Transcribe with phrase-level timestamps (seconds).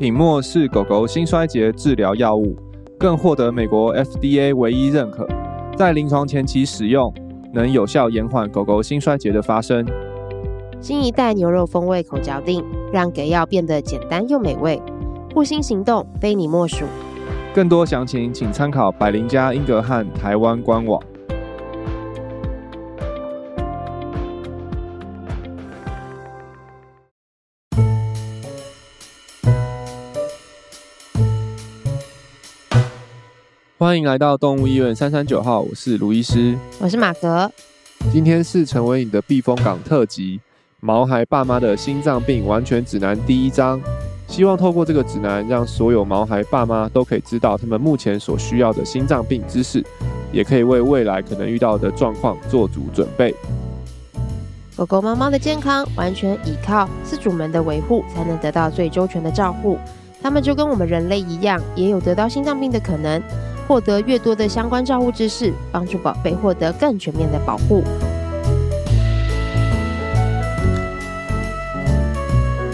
[0.00, 2.56] 品墨是狗狗心衰竭治疗药物，
[2.98, 5.28] 更获得美国 FDA 唯一认可，
[5.76, 7.12] 在临床前期使用
[7.52, 9.84] 能有效延缓狗狗心衰竭的发生。
[10.80, 14.80] 新一代牛肉风味口嚼定，让给药变得简单又美味，
[15.34, 16.86] 护心行动非你莫属。
[17.52, 20.98] 更多详情请参考百灵家英格汉台湾官网。
[33.80, 37.50] 欢迎来到动物医院三三九号，我是卢医师，我是马格。
[38.12, 40.38] 今天是成为你的避风港特辑，
[40.80, 43.80] 毛孩爸妈的心脏病完全指南第一章。
[44.28, 49.82] 希望透过这个指南，让所有毛孩爸妈都可以知道他们目前所需要的心脏病知识，
[50.30, 53.34] 也可以为未来可能遇到的状况做足准备。
[54.76, 59.78] 狗狗、猫猫的健康完全依靠饲主们的维护，才能得到最周全的照护。
[60.22, 63.22] 它们就跟我们人类一样，也有得到心脏病的可能。
[63.70, 67.84] 获得越多的相关照护知识，帮助宝贝获得更全面的保护。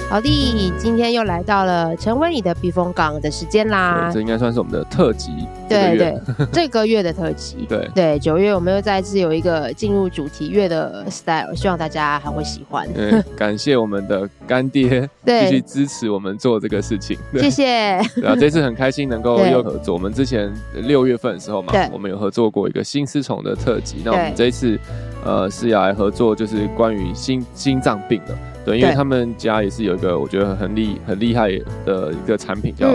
[0.09, 4.09] 好弟，今天又来到了成为你的避风港的时间啦！
[4.15, 5.33] 这应该算是我们的特辑，
[5.69, 6.17] 对对，
[6.53, 7.67] 这个月的特辑。
[7.69, 12.89] 对对，九月我们又再次有一个进入主题月的 style，希望大家还会喜欢。
[12.95, 18.01] 对，感谢我们的干爹 继续支持我们做这个事情， 谢谢。
[18.15, 19.93] 对啊，这次很开心能够又合作。
[19.93, 24.79] 我们之前六月份的时候嘛，我们有合作过一个新丝虫的特辑，那我们这一次
[25.25, 28.39] 呃是要来合作，就是关于心心脏病的。
[28.67, 31.49] 对，因为他们家也是有一个我觉得很厉很厉害
[31.87, 32.89] 的一个产品叫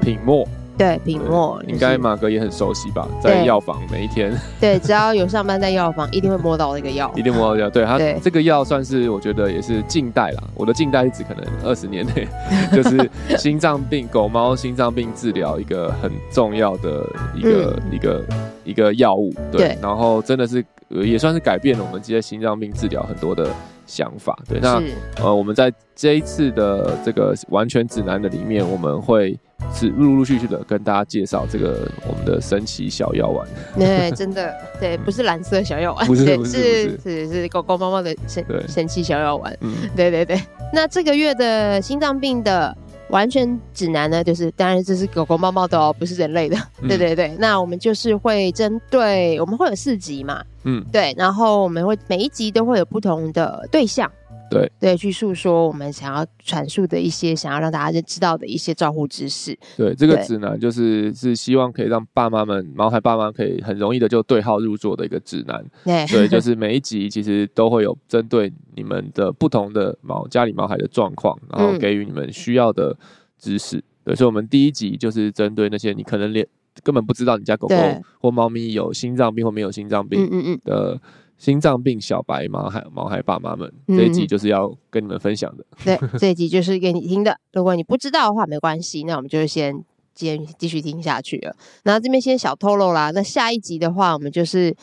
[0.00, 0.42] 品墨。
[0.44, 3.04] 嗯对，品墨应该马哥也很熟悉吧？
[3.20, 7.68] 在药房每一天，对，只要有上班在药房，一定会摸到那个药， 一定摸到药。
[7.68, 10.44] 对，它这个药算是我觉得也是近代啦。
[10.54, 12.28] 我的近代是指可能二十年内，
[12.72, 17.04] 就是心脏病狗猫心脏病治疗一个很重要的
[17.34, 18.24] 一个、嗯、一个
[18.66, 19.34] 一个药物。
[19.50, 23.50] 对，对然后真的是也算是改变了我们这些心脏病治疗很多的
[23.88, 24.38] 想法。
[24.48, 24.80] 对，那
[25.20, 29.36] 呃，我们在这一次的这个完全指南的里面，我们会。
[29.74, 33.46] 是陆陆续续的跟大家介绍这个我们的神奇小药丸。
[33.76, 39.54] 对，真的，对，不是蓝色小药丸，不是，不是，是是是狗狗猫猫的神神奇小药丸。
[39.60, 40.40] 嗯，对对对。
[40.72, 42.74] 那这个月的心脏病的
[43.10, 46.56] 完全指南呢，就是当然这是狗狗猫猫的哦，不是人类的。
[46.86, 47.34] 对对对。
[47.38, 54.10] 那我们就是会针对，我们会有四集嘛，嗯，对，然后我们会每一集都会有不同的对象。
[54.50, 59.56] 对对，去诉说我们想要传述的一些，想要让大家知道的一些照护知识。
[59.76, 65.64] 对，这个指南就是是希望可以让爸妈们、毛孩爸妈可以很容易的就对号入座的一个指南。
[65.84, 72.96] 对，对，就是每一集其实都会有针对你们的不同的毛家里毛孩的状况，然后给予你们需要的
[73.38, 73.76] 知识。
[73.76, 76.46] 嗯、对，所以我们第一集就是针对那些你可能连
[76.82, 77.76] 根本不知道你家狗狗
[78.20, 80.28] 或猫咪有心脏病或没有心脏病的。
[80.30, 81.00] 嗯嗯嗯
[81.38, 85.64] 心脏病小白毛孩毛孩爸妈们，这一集就是要跟你们分享的。
[85.84, 87.38] 对， 这一集就是给你听的。
[87.52, 91.54] 如果你不知道的话，没关系，那我们就先接继续听下去了。
[91.84, 94.74] 然后这边先小透露啦，那下一集的话，我们就是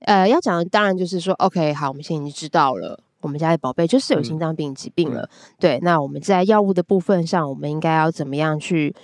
[0.00, 5.20] 呃要讲的，当然就是说，OK，好，我们现在已经知道了，我们家的宝贝就是有心脏病疾病了。
[5.20, 5.28] 嗯、
[5.60, 8.94] 对，那我们在药物的部分上，我们应该要怎么样去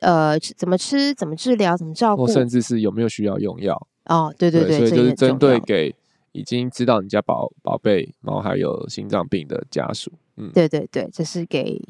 [0.00, 3.86] 呃怎么吃、怎么治疗、怎么照顾，甚至是有没有需要用药？
[4.06, 5.94] 哦，对对对，对，所以就是针对给。
[6.34, 11.80] 已经知道你家宝宝贝毛孩有心脏病的家属，嗯，对对对，这是给，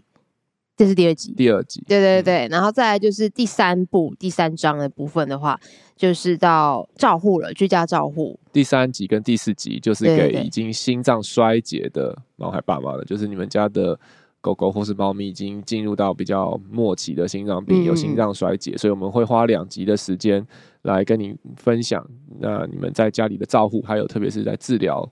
[0.77, 5.59] 这是第二集，第二集，对对对，嗯、然后再来就是第三部第三章的部分的话，
[5.97, 8.39] 就是到照护了，居家照护。
[8.53, 13.99] 第三集跟第四集就是给已经心脏衰竭的毛孩爸妈了，就是你们家的。
[14.45, 20.47] 狗狗或是猫咪已经进入到比较末期的心脏病，有心脏衰竭，嗯、所以我们会花两集的时间
[20.85, 22.03] 来跟你分享，
[22.39, 25.07] 那你们在家里的照护，还有特别是在治疗，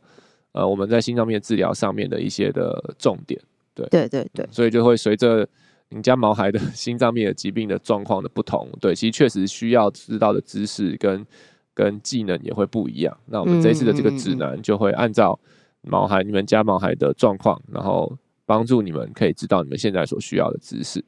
[0.52, 3.38] 呃，我们在心脏病的治疗上面的一些的重点。
[3.74, 5.46] 对对对对，所以就会随着
[5.90, 11.26] 你家毛孩的心脏病的疾病的状况的不同，对，其实确实需要知道的知识跟
[11.74, 13.14] 跟技能也会不一样。
[13.26, 15.38] 那我们这一次的这个指南就会按照
[15.82, 18.16] 毛孩，你们家毛孩的状况，然后。
[18.44, 21.02] 帮助你们可以知道你们现在所需要的知识。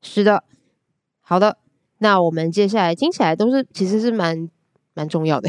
[0.00, 0.42] 是的，
[1.20, 1.56] 好的，
[2.02, 4.48] 那我们接下来听起来都是其实是蛮
[4.94, 5.48] 蛮重要的。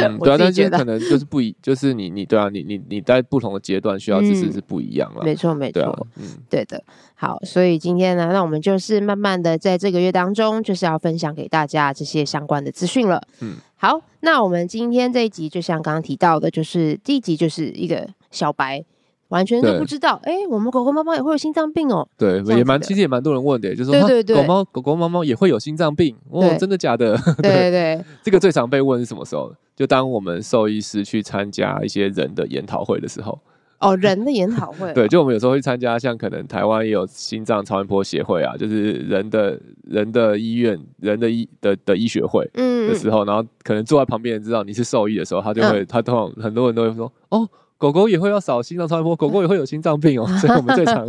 [0.00, 5.24] 嗯， 对啊，但是可能就是不一，就是你你对啊，你你你在不同的阶段需要知识是不一样了。
[5.24, 6.80] 没错，没错，啊，嗯，对的。
[7.14, 13.20] 好，所以今天呢，那我们就是慢慢的在这个月当中，就是要分享给大家这些相关的资讯了。
[13.40, 18.84] 嗯，好，那我们今天这一集就像刚刚提到的，就是第一集就是一个小白。
[19.28, 20.20] 完全都不知道。
[20.22, 22.06] 哎，我们狗狗、猫猫也会有心脏病哦。
[22.16, 26.54] 对，也蛮其实也蛮多人问的，就是说，狗猫、狗狗、猫猫也会有心脏病哦？
[26.58, 27.16] 真的假的？
[27.42, 29.52] 对对，这个最常被问是什么时候？
[29.74, 33.38] 就当我们兽医师去参加一些人的研讨会的时候。
[33.78, 34.94] 哦，人的研讨会、 哦。
[34.94, 47.46] 对，就我们有时候会参加，像可能台湾也有心脏超音波协会啊，就是人的人的医院、人的医的的医学会嗯的时候，嗯、然后可能坐在旁边人知道你是兽医的时候，他就会，嗯、他通常很多人都会说，哦，
[47.78, 51.06] 狗狗也会要扫心脏超音波，狗狗也会有心脏病哦， 所以我们最常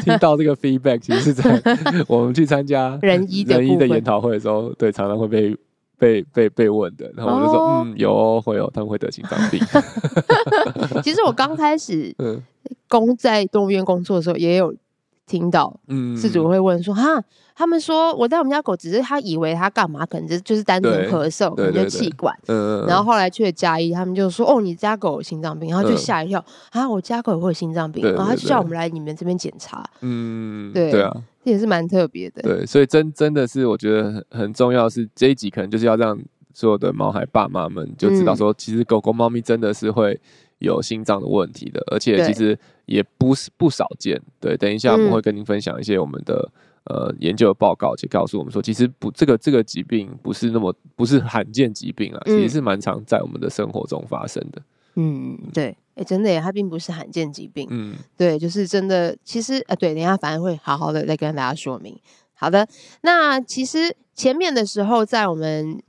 [0.00, 1.62] 听到这个 feedback，其实是在
[2.06, 5.56] 我们去参加人医人医的研讨会的时候，对，常常会被。
[5.98, 7.86] 被被被问的，然后我就说，oh.
[7.86, 9.60] 嗯，有会有，他们会得心脏病。
[11.00, 12.42] 其实我刚开始 嗯
[12.88, 14.74] 工在动物园工作的时候，也有
[15.26, 17.22] 听到，嗯，饲主会问说，哈，
[17.54, 31.14] 他们说我带我们家狗，只是他以为他干嘛，可能就就是单纯咳嗽，可能就气管，嗯，然后后来去了加医，他们就说，哦，你家狗有心脏病，然后就吓一跳，啊，我家狗也会有心脏病，然后他就叫我们来你们这边检查，嗯，对，对啊。
[31.44, 36.16] 这也是蛮特别的，对，所以真真的是我觉得很很重要，是这一集可能就是要让
[36.54, 40.20] 所有的毛孩爸妈们就知道说，其实狗狗、猫咪真的是会
[40.62, 44.20] 有心脏的问题的，而且其实也不是不少见。
[44.40, 46.50] 对，等一下我们会跟您分享一些我们的
[46.84, 54.62] 呃研究的报告，且告诉我们说，其实不这个这个疾病不是那么不是罕见疾病啊，其实是蛮常在我们的生活中发生的。
[54.94, 55.76] 嗯，对。
[55.94, 57.68] 哎、欸，真的耶，它并不是罕见疾病。
[57.70, 59.14] 嗯，对，就是真的。
[59.22, 61.94] 其实，呃，对，等一下反而会好好的再跟大家说明。
[62.32, 62.66] 好的，
[63.02, 65.82] 那其实前面的时候，在我们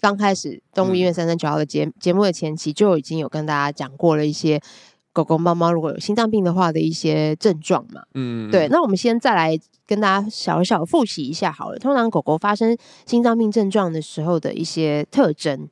[0.00, 4.60] 刚开始动物医院三三九号的节节目的前期，就已经有跟大家讲过了一些
[5.12, 8.02] 狗狗、猫猫如果有心脏病的话的一些症状嘛。
[8.14, 8.68] 嗯，对。
[8.68, 11.78] 那我们先再来跟大家小小复习一下好了。
[11.78, 12.76] 通常狗狗发生
[13.06, 15.68] 心脏病症状的时候的一些特征。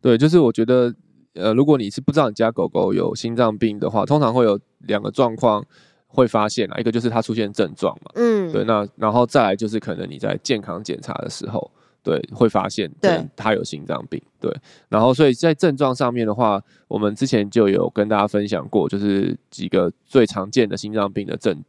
[0.00, 0.94] 对，就是我觉得。
[1.36, 4.56] 呃，如果你是不知道你家狗狗有心脏病的话，通常会有
[4.86, 5.64] 两个状况
[6.06, 11.68] 会发现啊，一个就是它出现症状嘛，嗯，对，那然后再来就是可能你在健康检查的时候，
[12.04, 13.26] 对，会发现对。
[13.34, 14.54] 他有心脏病，对，
[14.88, 21.60] 然后所以在症状上面的话，我们之前就有跟大家分享过，就是几个最常见的心脏病的症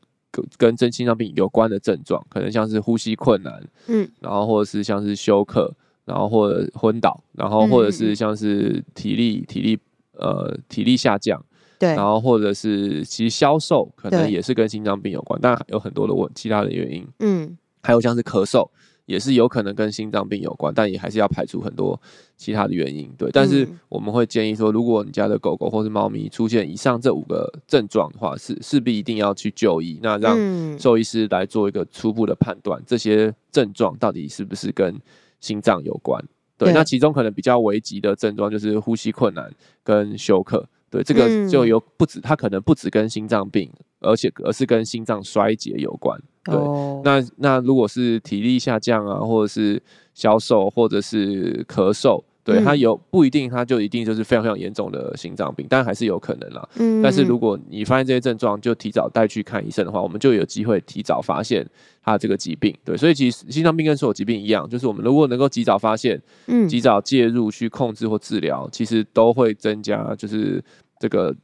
[0.58, 5.74] 跟真心脏病有关的症状，可能像是呼吸困难，嗯，然后或者是像是休克。
[6.06, 9.80] 然后或者昏倒，然后或者是像是体力、嗯、体力
[10.12, 11.44] 呃体力下降，
[11.80, 18.70] 对，然后或者是其实消瘦，可能也是跟心脏病有关，但有很多的问其他的原因，嗯，还有像是咳嗽，
[19.06, 22.00] 也是有可能跟心脏病有关，但也还是要排除很多
[22.38, 23.30] 其他的原因，对。
[23.32, 30.38] 但是我们会建议说，如果你家的狗狗或是猫咪出现以上这五个症状的话，是势必一定要去就医，那让
[30.80, 35.00] 兽医师来做一个初步的判断，这些症状到底是不是跟
[35.40, 36.24] 心脏有关，
[36.58, 39.54] 对，那其中可能比较危急的症状就是呼吸困难
[39.84, 46.56] 跟休克，对，这个就有不止，它可能不止跟心脏病，而且而是跟心脏衰竭有关，对，
[47.04, 49.82] 那那如果是体力下降啊，或者是
[50.14, 52.24] 消瘦，或者是咳嗽。
[52.46, 56.70] 对，它有不一定，它就一定就是非常非常严重的心脏病，但还是有可能啦。
[56.78, 61.68] 嗯，但是如果你发现这些症状，就提早带去看医生的话，我们就有机会提早发现
[62.04, 62.72] 它这个疾病。
[62.86, 70.64] 对，所以其实心脏病跟所有疾病一样，就是我们如果能够及早发现，嗯，及早介入去控制或治疗，其实都会增加就是
[71.00, 71.36] 这个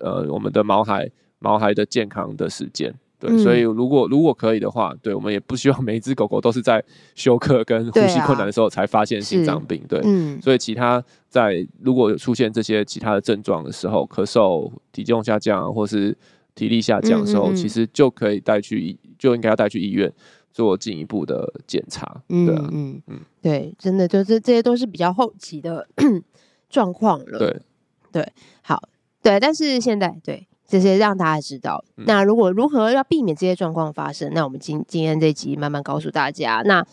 [0.00, 1.06] 呃我们的毛孩
[1.38, 2.94] 毛孩的健康的时间。
[3.28, 6.82] 对，所以如果如果可以的话，对，我们也不希望每一只狗狗都是在
[7.14, 9.82] 休克跟呼吸困难的时候才发现心脏病。
[9.88, 16.16] 对，嗯，所以其他在如果有出现这些其他的症状的时候，咳嗽、体重下降或是
[16.54, 20.12] 体力下降的时候，其实就可以带去，就应该要带去医院
[20.52, 22.22] 做进一步的检查。
[22.28, 25.86] 对，嗯嗯，对，真的就是这些都是比较后期的
[26.70, 27.38] 状况了。
[27.38, 27.60] 对，
[28.10, 28.88] 对，好，
[29.22, 30.46] 对，但是现在对。
[30.66, 31.84] 这些让大家知道。
[31.94, 34.32] 那如果如何要避免这些状况发生？
[34.34, 36.62] 那我们今今天这集慢慢告诉大家。
[36.64, 36.84] 那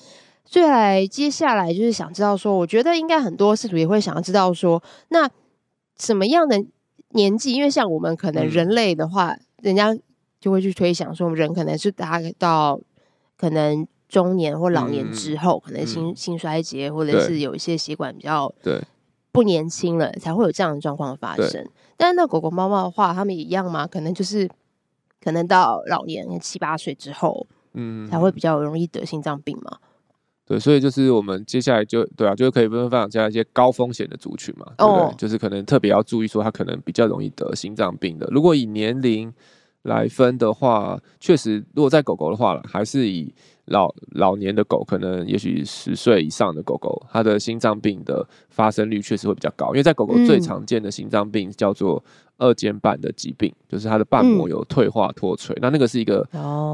[0.46, 5.30] 最来接下来就是想知道说，我觉得应该很多饲主也会想要知道说，那
[5.98, 6.64] 什么样的
[7.10, 7.54] 年纪？
[7.54, 9.98] 因为像我们可能人类的话，人家
[10.40, 12.80] 就会去推想说，我们人可能是达到
[13.38, 18.80] 可能中年或老年之后，可能心心衰竭，或者是有一些血管比较对。
[19.34, 23.86] 不年轻了才会有这样的状况发生，但是那狗狗猫猫的话，它们一样吗？
[23.86, 24.50] 可能就是
[25.22, 29.80] 可能到老年七八岁之后，嗯，才会比较容易得心脏病嘛。
[30.46, 35.04] 对，所以就是我们接下来就对啊，就是可以分分享加一些高风险的族群嘛，对不对？
[35.04, 38.28] 哦，就是可能特别要注意说，它可能比较容易得心脏病的。
[38.30, 39.34] 如果以年龄
[39.84, 43.34] 来分的话，确实，如果在狗狗的话，还是以
[43.66, 49.68] 老老年的狗，可能也许十岁以上的狗狗，它的心脏病的发生率确实会比较高。
[49.68, 52.04] 因为在狗狗最常见的心脏病叫做
[52.38, 55.58] 二尖瓣的疾病，就是它的瓣膜有退化脱垂。
[55.62, 56.28] 那那个是一个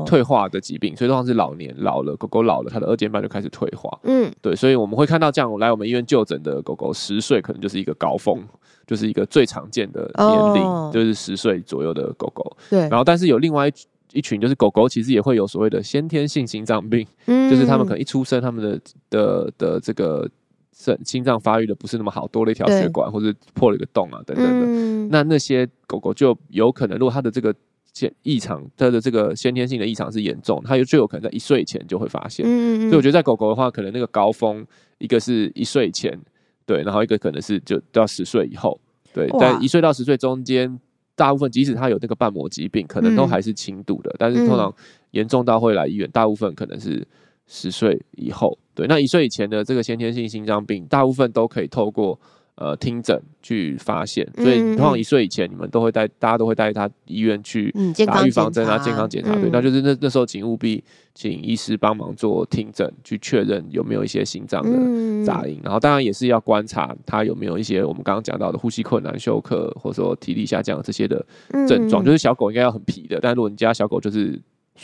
[0.05, 4.00] 退化的疾病，所以通常是老年老了，狗狗老了，它的二尖瓣就开始退化。
[4.03, 8.43] 嗯，对，所以我们会看到这样来我们医院就诊的狗狗，十岁可能就是一个高峰。
[8.88, 10.91] 就是一个最常见的年龄，oh.
[10.91, 12.58] 就是十岁左右的狗狗。
[12.72, 13.72] 对，然后但是有另外一
[14.13, 20.30] 一群，就是狗狗其实也会有所谓的先天性心脏病，嗯，就是他们可能一出生，他们的的的这个
[20.75, 24.66] 肾心脏发育的不是那么好，多了一条血管或者破了一个洞啊等等的。
[24.66, 27.54] 嗯、那那些狗狗就有可能，如果它的这个
[27.94, 32.46] 先异常，它的这个先天性的异常是严重，它就最有可能在一岁前就会发现。
[32.48, 34.66] 嗯，所以我觉得在狗狗的话，可能那个高峰
[34.98, 36.20] 一个是一岁前。
[36.66, 38.80] 对，然后一个可能是就到十岁以后，
[39.12, 40.80] 对，哇但一岁到十岁中间，
[41.19, 44.73] 大部分即使他有那个瓣膜疾病，可能都还是轻度的，嗯、但是通常
[45.11, 47.05] 严重到会来医院，大部分可能是
[47.45, 48.57] 十岁以后。
[48.73, 52.17] 对，那一岁以前的这个先天性心脏病，大部分都可以透过。
[52.60, 57.74] 呃，听诊去发现，所以通常一岁以前，你们都会带，大家都会带他医院去
[58.06, 59.34] 打预防针啊，健康检查。
[59.36, 60.84] 对，那就是那那时候，请务必
[61.16, 65.58] 请医师帮忙做听诊，去确认有没有一些心脏的杂音。
[65.63, 71.25] 然后当然也是要观察他有没有一些我们刚刚讲到的呼吸困难、休克或者说体力下降这些的
[71.66, 72.04] 症状。
[72.04, 74.38] 就是小狗应该要很皮的，但如果你家小狗就是。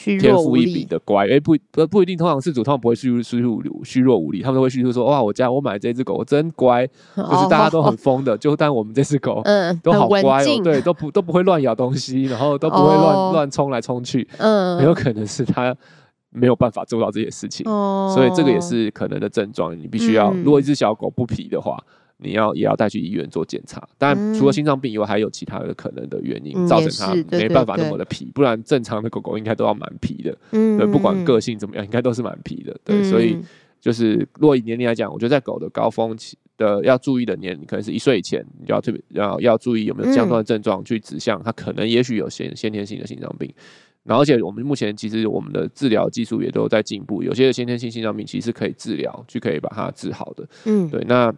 [0.04, 6.86] 天赋异禀的乖，哎、欸，不不不一定，通常是主通常不会虚虚弱虚弱无力，他们都会叙述说，哇，我家我买这只狗真乖，
[7.16, 15.76] 就是大家都很疯的，哦、 就但我们这只狗，嗯，都好乖哦，对，都不都不会乱咬东西，然后都不会乱乱冲来冲去，嗯，很有可能是它
[16.30, 21.82] 没有办法做到这些事情，哦，所以这个也是可能的症状，你必须要，嗯、如果一只小狗不皮的话。
[22.18, 33.38] 你要也要带去医院做检查，但除了心脏病以外，还有其他的可能的原因、嗯、造成它没办法那么的皮，不然正常的狗狗应该都要蛮皮的，嗯，对，不管个性怎么样，应该都是蛮皮的，对，嗯、所以
[33.82, 43.54] 就是若以年龄来讲，我觉得在狗的高峰期的要注意的年龄，可能是一岁以前，你就要特别要要注意有没有相关的症状去指向它可能也许有先先天性的心脏病，
[44.04, 51.34] 然后而且我们目前其实我们的治疗技术也都在进步，有些先天性心脏病其实可以治疗，就可以把它治好的，嗯，对，那。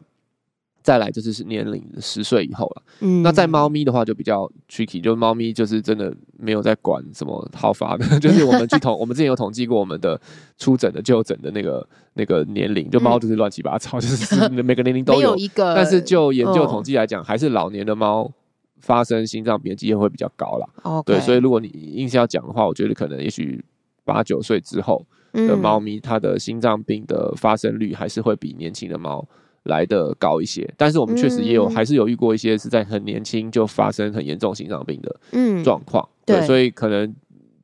[0.88, 10.17] 再来就是年龄十岁以后了，嗯，那在猫咪的话就比较 tricky，就是猫咪就是真的没有在管什么好发的， 就是我们去统， 我们之前有统计过我们的
[10.58, 15.36] 出诊的就诊的那个那个年龄，就猫就是乱七八糟， 就是每个年龄都有，有。
[15.36, 18.32] 一个，但是就研究统计来讲，还是老年的猫
[18.79, 20.65] 发生心脏病的机会会比较高啦。
[20.84, 23.62] Okay 对，所以如果你硬是要讲的话，我觉得可能也许
[24.06, 29.27] 八九岁之后的猫咪，它的心脏病的发生率还是会比年轻的猫。
[29.67, 37.15] 来的高一些，但是我们确实也有，嗯、还是有遇过一些是在很年轻就发生很严重心脏病的状况，嗯、对，对，所以可能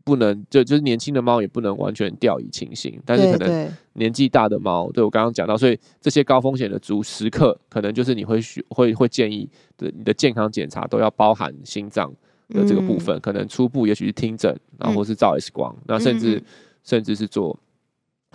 [0.04, 12.14] 不能就就是年轻的猫也不能完全掉以轻心，但是可能年纪大的猫，对，对我刚刚讲到，所以这些高风险的族时刻，可能就是你会需会会建议的，你的健康检查都要包含心脏
[12.50, 16.44] 的这个部分，嗯、可能初步也许是听诊，然后或是照 X 光，嗯、那甚至、嗯、
[16.84, 17.58] 甚至是做。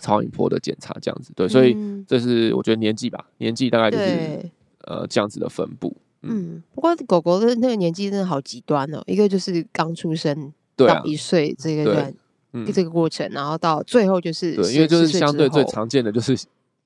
[0.00, 1.76] 超音波的检查这样子，对，所以
[2.06, 4.50] 这是我觉得年纪吧，年纪大概就是对
[4.84, 5.96] 呃这样子的分布。
[6.22, 12.14] 嗯，嗯，不过狗狗的那个年纪真的好极端哦，一个就是刚出生到一岁这个段，
[12.52, 16.36] 嗯，这个过程，然后到最后就是对，因为就是相对最常见的就是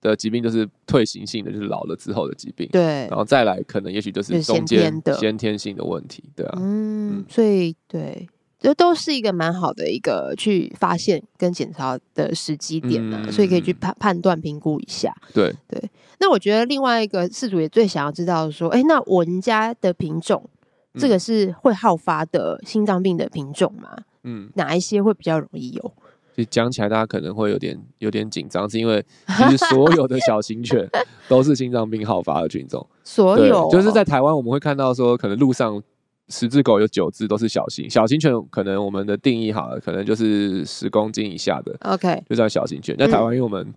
[0.00, 8.28] 的疾病就是退行性的，就是老了之后的疾病，对，然后再来可能也许就是中间的先天性的问题，对啊，嗯，嗯，所以对。
[8.62, 15.12] 这都是一个蛮好的一个去发现跟检查的时机点呢，嗯、所以可以去判判断评估一下。
[15.34, 15.90] 对对，
[16.20, 20.48] 那我觉得另外一个饲主也最想要知道说，哎，那我们家的品种，
[20.94, 23.96] 嗯、这个是会好发的心脏病的品种吗？
[24.22, 25.92] 嗯，哪一些会比较容易有？
[26.36, 30.88] 就讲起来，大家可能会有点有点紧张，是因为其实所有的小型犬
[31.28, 32.86] 都是心脏病好发的品种。
[33.02, 35.82] 所有就是在台湾，我们会看到说，可能路上。
[36.28, 42.96] 十只狗有九只都是小型，小型犬可能我们的定义好了，可能就是十公斤以下的，OK，就叫小型犬。
[42.96, 43.72] 在台湾，因为我们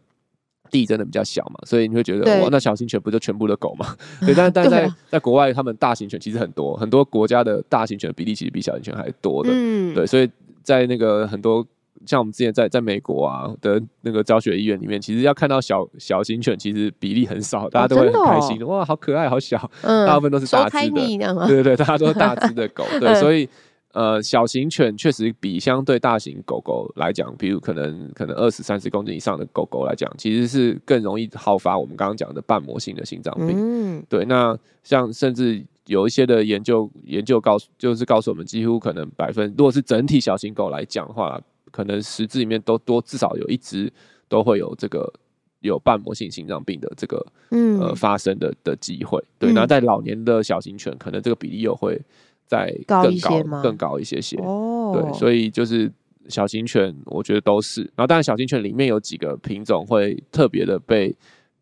[0.72, 3.96] 地真的比较小嘛，所以你会觉得对哇，那小型犬不就全部的狗嘛？
[4.26, 10.30] 对，但但在在国外，他们大型犬其实很多，很多国家的大型犬比例其实比小型犬还多的，嗯，对，所以
[10.64, 11.66] 在那个很多。
[12.06, 18.66] 像我们之前在在美国啊的那个教学医院里面，其实要看到小小型犬，其实比例很少，大家都会很开心的。
[18.68, 23.48] 哇，好可爱，好小，嗯，大部分都是大只的，对对对，大家都是大 只的狗，对，所以
[23.94, 33.56] 呃，小型犬确实比相对大型狗狗来讲，比如可能可能二十三十公斤以上的狗狗来讲，其实是更容易好发我们刚刚讲的瓣膜性的心脏病。
[33.56, 41.40] 嗯，对，那像甚至有一些的研究研究告诉，就是告诉我们，几乎可能百分，如果是整体小型狗来讲的话，
[41.76, 43.92] 可能十只里面都多至少有一只
[44.30, 45.12] 都会有这个
[45.60, 49.22] 有瓣膜性心脏病的这个嗯呃发生的的机会。
[49.38, 52.02] 对，那、嗯、在老年的小型犬，可能这个比例又会
[52.48, 53.62] 再更高，高一些吗？
[53.62, 54.38] 更高一些些。
[54.38, 55.92] 哦，对，所以就是。
[56.28, 57.82] 小型犬，我觉得都是。
[57.96, 61.16] 然后，当然，小型犬里面有几个品种会特别的被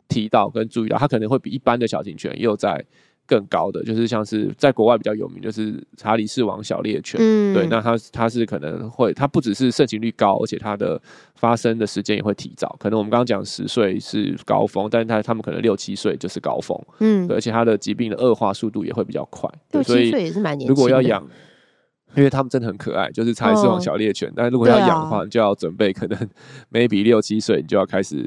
[0.07, 2.81] 提到跟注意到，它可能会比一般的小型犬又在
[3.25, 7.19] 更高的，就是像是在国外比较有名，就是查理士王小猎犬。
[7.21, 11.01] 嗯，对，那它它是可能会，它不只是盛行率高，而且它的
[11.35, 12.75] 发生的时间也会提早。
[12.79, 16.77] 可能我们刚刚讲十岁是高峰，但是它它们可能六七岁就是高峰。
[16.99, 19.49] 嗯，而且它的疾病的恶化速度也会比较快。
[19.71, 20.69] 六七岁也是蛮年轻。
[20.69, 21.27] 如果要养。
[22.15, 24.29] 因为他们真的很可爱，就是查理士王小猎犬。
[24.29, 26.29] 哦、但如果要养的话，啊、你就要准备可能
[26.71, 28.23] maybe 六七岁，你就要开始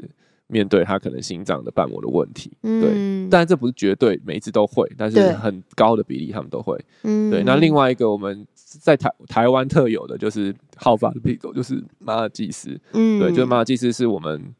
[0.47, 2.51] 面对他可能心脏的瓣膜的问题。
[2.63, 6.77] 嗯、对，但这不是绝对每一次都会，但是很高的比例他们都会。
[7.03, 7.43] 嗯，对。
[7.43, 12.79] 那另外一个我们在台台湾特有的就是好发的品种，就是马尔济斯。
[12.93, 14.53] 嗯，对，就是马尔济斯是我们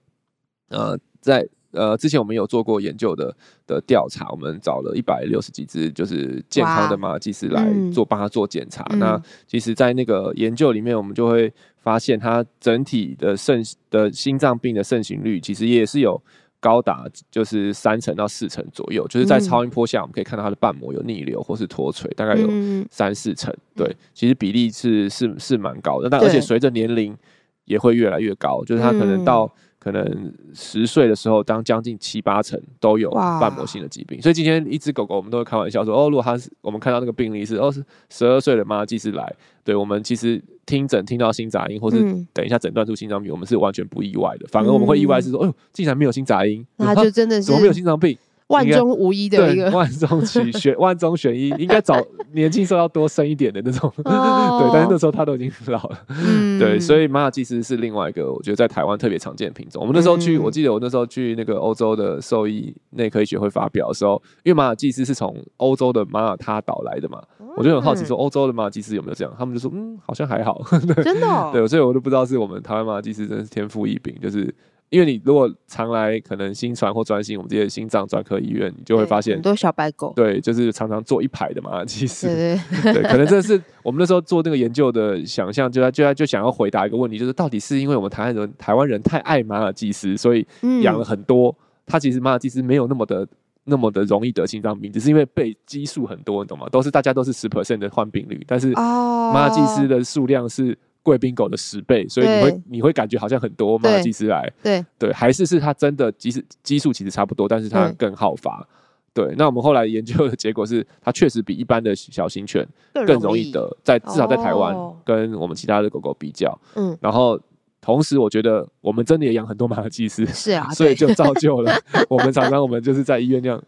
[0.70, 1.48] 呃在。
[1.72, 3.36] 呃，之前我们有做过研究的
[3.68, 8.84] 的调查，我们找了一百六十几只，就是健康的马尔济斯来做，帮他做检查。
[8.92, 11.54] 嗯、那其实，在那个研究里面，我们就会
[11.88, 16.22] 发现，它整体的盛的心脏病的盛行率，其实也是有
[16.60, 19.08] 高达就是三成到四成左右。
[19.08, 22.50] 就是在超音波下，我们可以看到它的瓣膜有逆流或是脱垂，大概有
[22.92, 23.56] 三四成。
[23.74, 27.16] 对，其实比例是是是蛮高的，但而且随着年龄
[27.64, 29.50] 也会越来越高，就是它可能到。
[29.88, 42.04] 可能十岁的时候，当将近七八成都有瓣膜性的疾病，所以今天一只狗狗，我们都会开玩笑说：哦，如果它是我们看到那个病例是哦是十二岁的马尔济斯来，对我们其实听诊听到心杂音，或是
[42.34, 48.18] 等一下诊断出心脏病，我们是完全不意外的，反而我们会意外是说：哦呦，竟然没有心杂音，那就真的是怎么没有心脏病？
[48.48, 52.02] 万中无一的一个，万中取选， 万中选一，应该找
[52.32, 54.70] 年轻时候要多生一点的那种，哦、 对。
[54.74, 56.80] 但是那时候他都已经老了，嗯、对。
[56.80, 59.82] 所以马尔济斯是另外一个，我觉得在台湾特别常见的品种。
[59.82, 70.62] 我们那时候去，嗯、我记得我那时候去那个欧洲的兽医内科医学会发表的时候，因为马尔济斯是从欧洲的马耳他岛来的嘛，嗯、我就很好奇说欧洲的马尔济斯有没有这样，他们就说嗯，好像还好，
[70.96, 71.68] 对 真的、哦，对。
[71.68, 74.56] 所以我都不知道是我们台湾马尔济斯真的是天赋异禀，就是。
[74.90, 81.84] 因为你如果常来可能新传或专心我们这些心脏专科医院，你就会发现很多小白狗，对，就是常常坐一排的嘛。
[81.84, 90.48] 其实，对，对， 对，可能这是我们那时候做那个研究的想象，就在就在就想要回答一个问题，就是到底是因为我们台湾人台湾人太爱马尔济斯，所以
[90.82, 91.54] 养了很多。
[91.86, 93.28] 它、嗯、其实马尔济斯没有那么的
[93.66, 96.66] 那么的容易得心脏病，只是因为被激素很多，你懂吗？
[96.72, 100.78] 都是大家都是十 percent 的患病率，但是马尔济斯的数量是。
[101.08, 104.86] 贵宾狗的十倍，所以你会你会感觉好像很多马尔济斯来，对。
[105.00, 108.68] 对，还是是它真的，即使基数其实差不多，但是它更好发。
[109.14, 113.50] 对，对，那我们后来研究的结果是，它确实比一般的小型犬更容易。
[113.54, 117.40] 得，在至少在台湾跟我们其他的狗狗比较，嗯，然后
[117.80, 121.74] 同时我觉得我们真的也养很多马尔济斯，是啊， 所以就造就了
[122.10, 123.64] 我们常常我们就是在医院这样。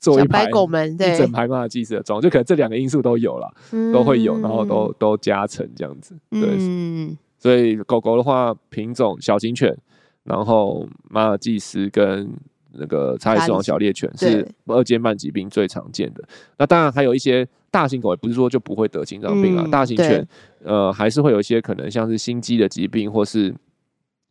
[0.00, 6.16] 做一排狗们，对，一整排马尔济斯的装，就可能这两个因素都有了，嗯、都会有，然后都都加成这样子。
[6.30, 9.76] 对，嗯、所以狗狗的话，品种小型犬，
[10.24, 12.32] 然后马尔济斯跟
[12.72, 16.24] 那个查理斯王小猎犬是二尖瓣疾病最常见的。
[16.56, 19.64] 那当然还有一些大型狗，也不是说就不会得心脏病啊。
[19.66, 20.26] 嗯、大型犬
[20.64, 23.54] 呃还是会有一些可能像是心肌的疾病，或是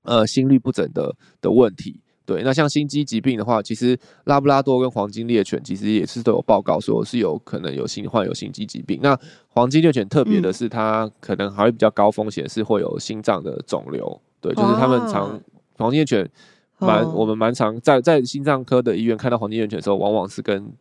[0.02, 2.02] 呃心律不整的的问题。
[2.30, 9.00] 对，那像心肌疾病的话，其实拉布拉多跟黄金猎犬其实也是都有报告说是有可能有心患有心肌疾病。
[9.02, 14.22] 那黄金猎犬特别的是，它可能还会比较高风险，是会有心脏的肿瘤。
[14.40, 15.42] 对，就是他们常
[15.78, 16.30] 黄金猎犬
[16.78, 20.72] 蛮我们蛮常在在心脏科的医院看到黄金猎犬的时候，往往是跟。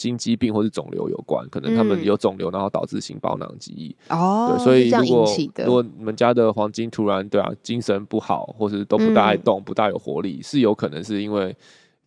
[0.00, 3.94] 心肌病或是肿瘤有关，可能他们有肿瘤，然后导致心包囊积液。
[4.08, 5.26] 哦，对，所以如果
[5.66, 11.54] 如果你们家的黄金突然对啊精神不好，或是都不大爱动，不大有活力，是有可能是因为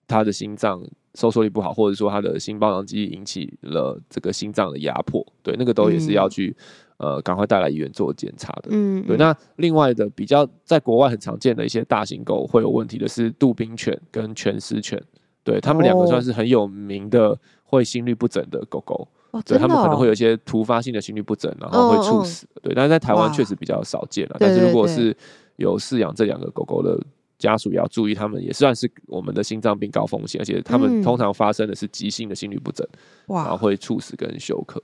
[0.07, 0.81] 他的心脏
[1.13, 5.23] 收缩力不好，或者说他的心包囊积液引起了这个心脏的压迫。
[5.43, 6.55] 对，那个都也是要去
[6.97, 8.69] 呃赶快带来医院做检查的。
[8.71, 9.17] 嗯，对。
[9.17, 14.99] 那另外的比较在国外很常见的一些大型狗会有问题的是杜宾犬跟拳师犬，
[15.43, 17.37] 对他们两个算是很有名的。
[17.73, 22.47] 会心律不整的狗狗，哦哦、对他们可能会有一些突发性的心律不整，然后会猝死。
[22.61, 24.37] 对，但是在台湾确实比较少见了。
[24.39, 25.15] 但是如果是
[25.55, 26.99] 有饲养这两个狗狗的
[27.39, 32.87] 家属，也要注意，他们也算是我们的心脏病高风险，而且他们通常发生的是急性的心律不整，
[33.27, 34.81] 哇然后会猝死跟休克。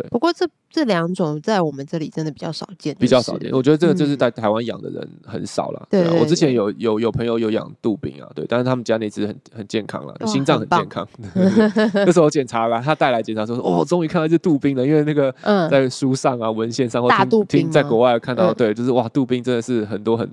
[0.00, 3.50] 对，不过这这两种在我们这里真的比较少见，比较少见。
[3.52, 5.86] 我觉得这个就是在台湾养的人很少了。
[5.90, 11.06] 对，我之前有有有朋友有养杜宾啊，对，但是他们家那只很很健康了，心脏很健康。
[11.94, 15.34] 那时候检查了，他带来检查说：“哦，终于看到一只杜宾了。”因为那个
[15.70, 20.28] 在书上啊、文献上或听听在国外看到，对，就是哇，杜宾真的是很多很。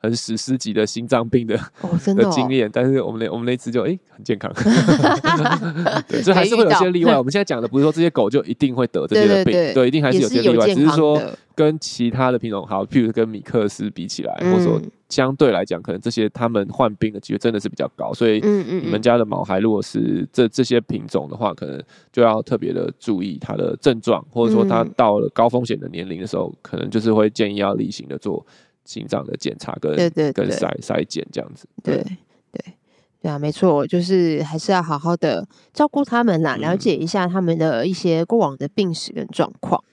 [0.00, 4.50] 很史诗级的心脏病的哦，真的经验，但是我们那我们那次就哎很健康，
[6.08, 7.16] 对，所以还是会有些例外。
[7.18, 11.20] 我们现在讲的不是说这些狗就一定会得这些的病，对，一定还是有些例外，只是说
[11.54, 18.14] 跟其他的品种好，譬如跟米克斯比起来，或者说相对来讲，可能这些他们患病的机会真的是比较高。
[18.14, 21.78] 所以，你们家的毛孩如果是这这些品种的话，可能
[22.10, 28.46] 就要特别的注意它的症状，或者说它到了高风险的年龄的时候，可能就是会建议要例行的做。
[28.84, 32.04] 心脏的检查跟对对跟筛筛检这样子，对对
[32.52, 32.74] 对，
[33.22, 39.82] 对啊，没错，就是还是要好好的照顾他们啦，了解一下他们的一些过往的病史跟状况。
[39.84, 39.92] 嗯、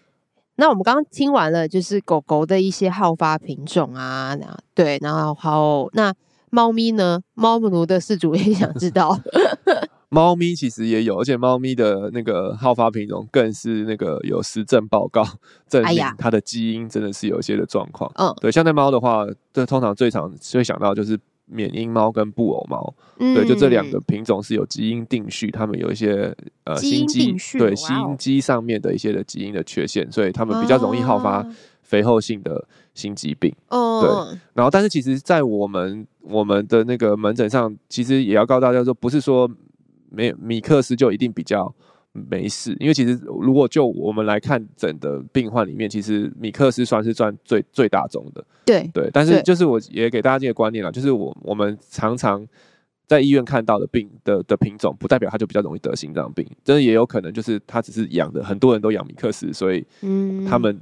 [0.56, 4.38] 那我们刚刚听完了，就是狗狗的一些好发品种啊，
[4.73, 6.13] 对，然后好，那
[6.50, 7.21] 猫咪呢？
[7.34, 9.19] 猫奴的饲主也想知道。
[10.10, 15.22] 猫咪其实也有，而且猫咪的那个好发品种更是那个有实证报告
[15.67, 18.10] 证明它的基因真的是有一些的状况。
[18.15, 22.93] 嗯，对，像那猫的话，这通常最常会想到就是缅因猫跟布偶猫。
[23.20, 31.46] 嗯，对，就这两个品种是有基因定序，它们有一些呃心肌对心肌上面的一些的基因的缺陷，所以它们比较容易好发
[31.82, 33.54] 肥厚性的心肌病。
[33.67, 39.52] 哦，对，然后但是其实，在我们我们的那个门诊上，其实也要告诉大家说，不是说。
[40.10, 41.74] 没有米克斯就一定比较
[42.13, 48.43] 没事，因为其实如果就我们来看诊的病患里面，其实米克斯算是算最最大宗的。
[48.65, 52.43] 对对，但是就是我也给大家这个观念了，就是我我们常常
[53.06, 60.80] 在医院看到的病的的品种，不代表它就比较容易得心脏病，真的也有可能就是它只是养的很多人都养米克斯，所以嗯，他们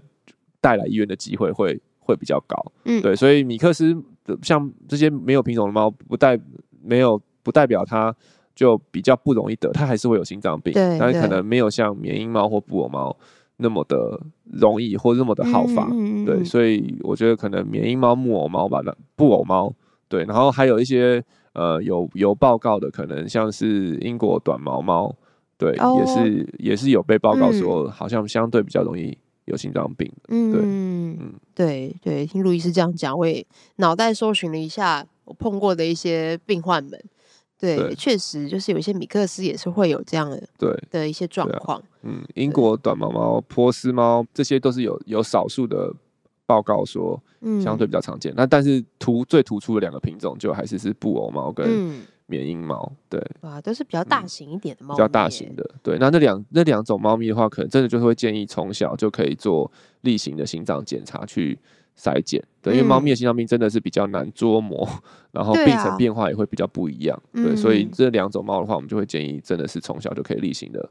[0.61, 2.71] 带来医院的机会会会比较高。
[2.85, 3.95] 嗯，对，所以米克斯
[4.41, 6.39] 像这些没有品种的猫，不代
[6.81, 8.15] 没有不代表它。
[8.55, 13.15] 就比较不容易得，它还是会有心脏病，对但是可能没有像缅因猫或布偶猫
[13.57, 14.19] 那么的
[14.51, 19.73] 容易或那么的好发，嗯、对，所以我觉得可能缅因猫、木偶猫吧，那布偶猫，
[20.07, 25.13] 对，然后还有一些呃有有报告的，可能像是英国短毛猫，
[25.57, 33.45] 对，哦、也是也是有被报告说好像相对比较容易有心脏病，嗯，对，嗯，对对，听路医师这样讲，我也
[33.77, 37.01] 脑袋搜寻了一下我碰过的一些病患们。
[37.73, 41.81] 对，确实就是有一些米克斯也是会有这样的对的一些状况。
[42.03, 45.91] 嗯，英国短毛猫、波斯猫这些都是有有少数的
[46.45, 47.19] 报告说，
[47.63, 48.31] 相对比较常见。
[48.35, 52.91] 那但是突最突出的两个品种就还是是布偶猫跟缅因猫。
[53.09, 55.67] 对，哇，都是比较大型一点的猫，比较大型的。
[55.81, 61.57] 对，那那两那两种猫咪的话，可能真的就是会建议从小就可以做例行的心脏检查去。
[61.97, 70.89] 筛检，对，因为猫咪的心脏病真的是比较难捉摸，嗯、 然后病程变化也会比较不一样，对，啊、对，所以这两种猫的话，我们就会建议真的是从小就可以例行的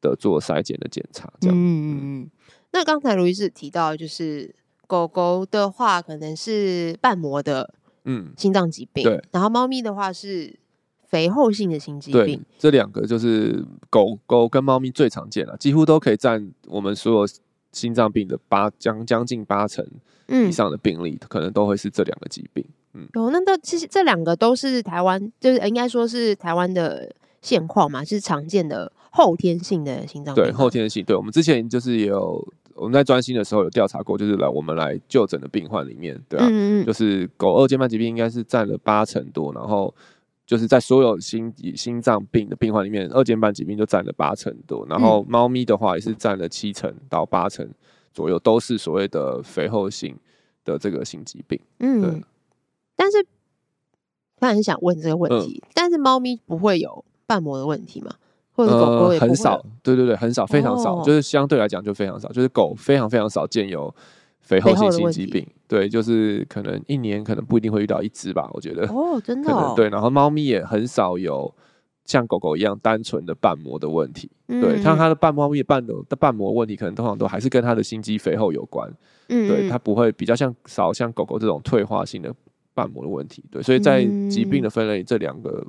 [0.00, 1.56] 的做筛检的检查，这样。
[1.56, 2.30] 嗯嗯。
[2.70, 4.54] 那刚才卢医师提到，就是
[4.86, 7.74] 狗狗的话可能是瓣膜的
[8.04, 8.32] 嗯。
[8.36, 10.58] 心脏疾病，嗯、对，然后猫咪的话是
[11.06, 17.26] 肥厚性的心肌病，对，这两个就是狗狗跟猫咪最常见了，几乎都可以占我们所有
[17.72, 19.86] 心脏病的八将将近八成。
[20.30, 22.62] 以上的病例可能都会是这两个疾病。
[22.92, 30.44] 嗯，哦，那都其实这两个都是台湾，就是应该说是台湾的现况嘛，是常见的后天性的心脏病。
[30.44, 31.02] 对，后天性。
[31.02, 39.94] 对，我们之前就是也有我们在专心的时候有调查过，就是来我们来就诊的病患里面，对啊，嗯嗯就是狗二尖瓣疾病应该是占了八成多，然后
[40.48, 47.68] 就是在所有心心脏病的病患里面，二尖瓣疾病就占了八成多，然后猫咪的话也是占了七成到八成。
[48.10, 50.16] 左右都是所谓的肥厚性
[50.64, 52.24] 的这个心疾病，嗯，对。
[52.96, 53.24] 但是，
[54.36, 58.12] 他很想问这个问题，嗯、但是猫咪不会有瓣膜的问题吗？
[58.54, 59.64] 或者狗狗也、呃、很少？
[59.84, 63.94] 对对对，很少，非常少，哦、就是相对来讲就非常少，就是狗非常非常少见有
[64.48, 68.86] 肥厚性心肌病，对，就是可能一年可能不一定会遇到一只吧，我觉得。
[68.88, 69.74] 哦，真的、哦。
[69.76, 71.54] 对，然后猫咪也很少有。
[72.04, 78.90] 像狗狗一样单纯的瓣膜的问题，嗯、对，像它的瓣膜也瓣的瓣膜问题，可能通常都还是跟它的心肌肥厚有关，
[79.28, 82.34] 嗯，对，它不会比较像少像狗狗这种退化性的
[82.72, 85.62] 瓣膜的问题，对，所以在疾病的分类，这两个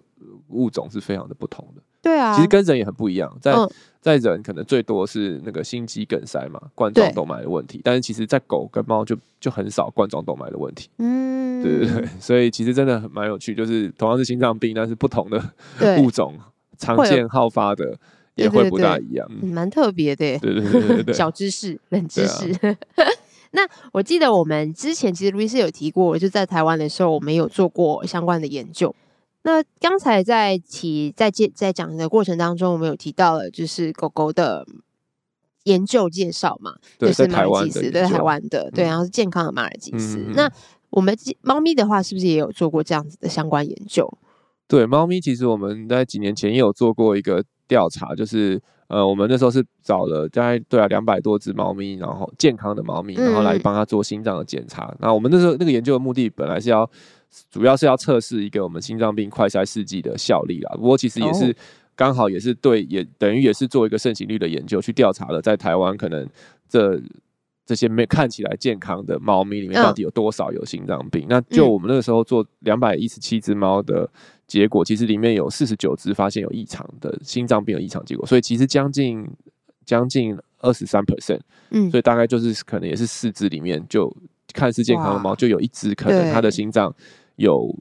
[0.48, 1.82] 物种是非常的不同的。
[2.02, 3.70] 对啊，其实跟人也很不一样，在、嗯、
[4.02, 10.90] 在人可能最多是那个心肌梗塞嘛，冠状动脉的问题，但是其实，在狗跟猫就就很少冠状动脉的问题。
[10.98, 15.44] 嗯，对对对，所以其实真的很蛮有趣，就是同样是心脏病，但是不同的
[16.02, 16.34] 物种
[16.78, 17.98] 常见好发的
[18.36, 20.40] 也会不大一样，蛮特别的。
[20.40, 22.54] 对对对对对，小知识、冷知识。
[22.66, 22.78] 啊、
[23.52, 28.96] 那我记得我们之前其实卢医师有提过，就在台湾的时候，我们有做过相关的研究。
[29.44, 34.68] 那刚才在提在介在讲的过程当中，我们有提到了就是狗狗的
[35.64, 40.18] 研究介绍嘛，对就是马尔济斯，对台湾的，对，然后是健康的马尔济斯。
[40.18, 40.52] 嗯、那
[40.90, 44.12] 我们猫咪的话，是不是也有做过这样子的相关研究？
[44.68, 54.94] 对，猫咪其实我们在几年前也有做过一个调查，就是呃，我们那时候是找了大概对啊两百多只猫咪，然后健康的猫咪，然后来帮它做心脏的检查。
[55.00, 56.90] 那、嗯、我们那时候那个研究的目的本来是要。
[57.52, 61.56] 主要是要测试一个我们心脏病快筛试剂的效力啦，不过其实也是
[61.96, 66.28] 刚好也是对，也等于也是做一个盛行率的研究，去调查了在台湾可能
[66.68, 67.02] 这
[67.66, 71.26] 这些没看起来健康的猫咪里面到底有多少有心脏病。
[71.30, 74.10] 那就我们那个时候做两百一十七只猫的
[74.48, 79.30] 结果，其实里面有四十九只发现有异常的心脏病有异常结果，所以其实将近
[79.86, 84.12] 将近二十三 percent，嗯，所以大概就是可能也是四只里面就
[84.54, 86.94] 看似健康的猫就有一只可能它的心脏。
[87.36, 87.74] 有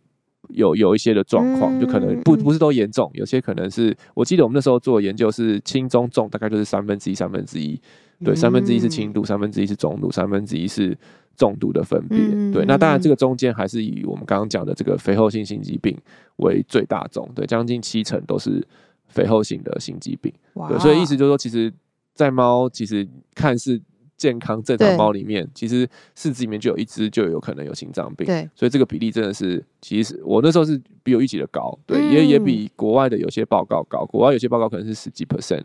[0.51, 7.77] 有有一些的状况，就可能不不是都严重，有些可能是我记得我们那时候做的研究是轻中重，大概就是三分之一三分之一，
[8.25, 10.97] 对，三分之一是轻度，三分之一是中度，三分之一是
[11.37, 12.19] 重度的分别。
[12.53, 15.99] 对，那当然这个中间还是以我们刚刚讲的这个肥厚性心肌病
[16.37, 18.65] 为最大宗，对，将近七成都是
[19.09, 20.33] 肥厚性的心肌病。
[20.69, 21.73] 对，所以意思就是说，其实，
[22.15, 23.05] 在猫其实
[23.35, 23.83] 看似。
[24.19, 35.63] 健康正常猫里面，其实四只里面就有一只就有可能有心脏病，对，所以这个比例真的是，其实我那时候是比我预期的高，对，嗯、也也比国外的有些报告高，国外有些报告可能是十几 percent，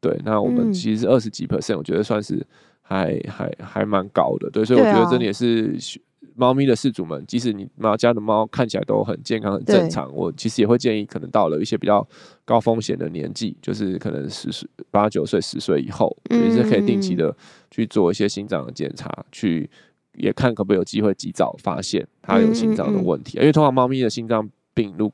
[0.00, 2.46] 对，那我们其实是二十几 percent，我觉得算是
[2.82, 5.74] 还还还蛮高的，对，所以我觉得真的也是。
[6.34, 12.06] 猫咪的饲主们，即使你猫家的猫看起来都很健康、很正常，我其实也会建议，可能到了一些比较
[12.44, 17.34] 高风险的年纪，就是可能十岁、八九岁、十岁以后，也是可以定期的
[17.70, 19.68] 去做一些心脏的检查，去
[20.14, 23.38] 也看可不可以有机会及早发现它有心脏的问题。
[23.38, 25.12] 因为通常猫咪的心脏病，如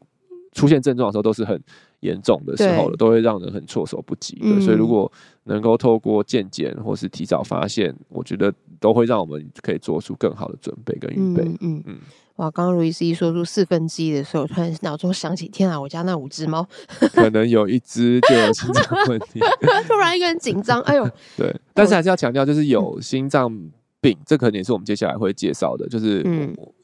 [0.53, 1.61] 出现症状的时候，都是很
[2.01, 4.61] 严重的时候了，都会让人很措手不及的。
[4.61, 5.11] 所以如果
[5.45, 8.53] 能够透过健检或是提早发现，我觉得。
[8.81, 11.43] 都会让我们可以做出更好的准备跟预备。
[11.43, 11.99] 嗯嗯嗯。
[12.37, 16.67] 哇，刚刚卢医师一说出四分之一的时候，突然脑中想起，天啊，我家那五只猫，
[17.13, 19.39] 可能有一只就有心脏问题。
[19.87, 21.07] 突然一个人紧张，哎呦。
[21.37, 23.55] 对，但是还是要强调，就是有心脏
[24.01, 25.89] 病，嗯、这可能也是我们接下来会介绍的。
[25.89, 26.25] 就是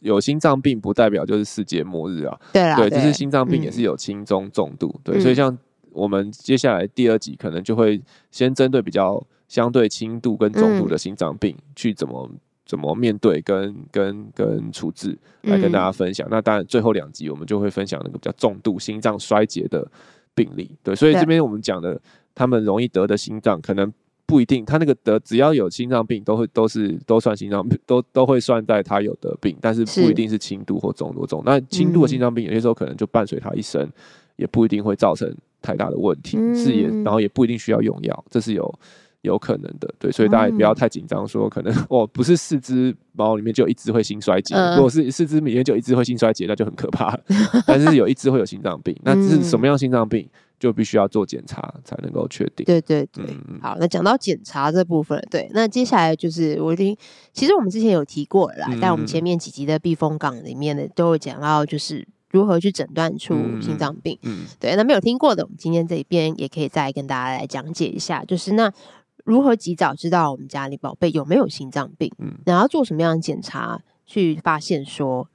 [0.01, 2.39] 有心脏病不代表就是世界末日啊。
[2.53, 4.93] 对啊，对，就是心脏病也是有轻中重度。
[4.97, 5.57] 嗯、对，所以像
[5.93, 8.01] 我们接下来第二集可能就会
[8.31, 9.25] 先针对比较。
[9.49, 12.29] 相对轻度跟重度的心脏病，去怎么
[12.65, 16.27] 怎么面对跟跟跟处置，来跟大家分享。
[16.29, 19.89] 那当然最后两集我们就会分享那个比较重度心脏衰竭的
[20.35, 20.69] 病例。
[20.83, 21.97] 对，所以这边我们讲的
[22.35, 23.93] 他们容易得的心脏，可能
[24.27, 31.43] 不一定，他那个得只要有心脏病，都会都是都算心脏病，都都会算在他有的病，但是不一定是轻度或中度重。
[31.47, 33.89] 那轻度的心脏病有些时候可能就伴随他一生，
[34.37, 38.79] 也不一定会造成太大的问题，是也，然后也不一定需要用药，这是有。
[39.23, 47.21] 有可能的，对，所以大家也不要太紧张，说可能 哦，不是四只猫里面就有一只会心衰竭，如果是四只里面就一只会心衰竭，那就很可怕了。
[47.67, 52.65] 但是有一只会有心脏病，那是什么样心脏病，就必须要做检查才能够确定。
[52.65, 53.25] 对对对，
[53.61, 56.97] 好，那讲到检查这部分，对，那接下来就是我已经，
[57.33, 64.19] 其实我们之前有提过了啦，在我们前面几集的避风港里面呢，都有讲到就是如何去诊断出心脏病。
[64.23, 68.73] 嗯，对，那没有听过的，我们今天这边也可以再跟大家来讲解一下，就是那。
[69.25, 72.09] 如何及早知道我们家里宝贝有没有心脏病？
[72.19, 75.29] 嗯，然后做什么样的检查去发现说？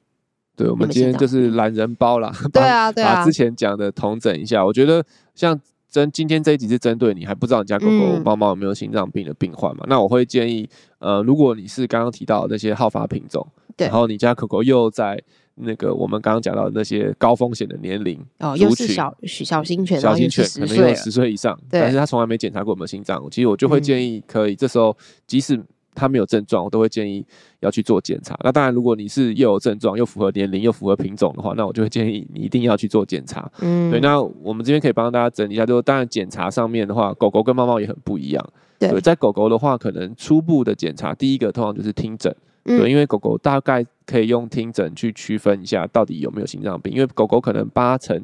[0.55, 2.31] 对，我们今天就是懒人包啦。
[2.51, 3.15] 对啊，对啊。
[3.15, 5.59] 把之前讲的统整一下，我觉得像
[5.89, 9.85] 针今天这一集是针对你还不知道你家狗狗、猫猫有没有心脏病的病患嘛？
[9.87, 15.21] 那我会建议，呃，如果你是刚刚提到的那些好发品种，对，然后你家狗狗又在。
[15.63, 23.21] 那个我们刚刚讲到的那些高风险的年龄哦，又是小小型犬，小型犬可能有十岁以上，但是他从来没检查过有没有心脏。
[23.29, 24.95] 其实我就会建议，可以这时候
[25.27, 25.61] 即使
[26.01, 27.23] 他没有症状，我都会建议
[27.59, 28.35] 要去做检查。
[28.43, 33.47] 那当然，如果你是又有症状又符合年龄又符合品种的话，那我就会建议你一定要去做检查。
[33.59, 33.99] 嗯，对。
[33.99, 38.43] 那我们这边可以帮大家整理一下，就是当然检查上面的话，狗狗跟猫猫也很不一样。
[38.79, 42.35] 对，在狗狗的话，可能初步的检查，第一个通常就是听诊。
[42.63, 48.19] 对，因为狗狗大概可以用听诊去区分一下到底有没有心脏病，因为狗狗可能八成、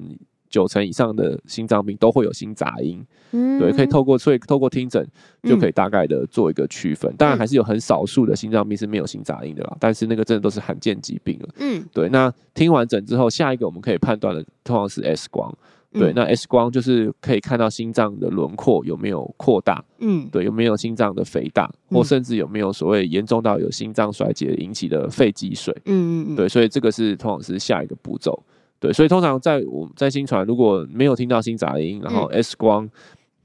[0.50, 3.06] 九成以上的心脏病都会有心杂音。
[3.32, 5.06] 嗯，对，可以透过所以透过听诊
[5.44, 7.14] 就可以大概的做一个区分。
[7.18, 11.50] 当然还是有很少数的心脏病是没有心杂音的啦，但是那个真的都是罕见疾病了。
[11.60, 12.08] 嗯，对。
[12.10, 15.54] 那听完诊之后，下一个我们可以判断的通常是 X 光。
[15.94, 28.38] 对，那 X 光就是可以看到心脏的轮廓有没有扩大，嗯，对，有没有心脏的肥大，或甚至有没有所谓严重到有心脏衰竭引起的肺积水，嗯嗯嗯，对，所以这个是通常是下一个步骤，
[28.80, 32.90] 对，所以通常在我在新传如果没有听到心杂音，然后 X 光